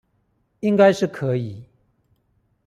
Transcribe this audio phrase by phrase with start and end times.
[0.61, 1.63] 應該是可以